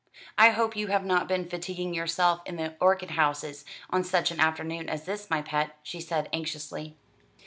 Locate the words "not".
1.05-1.27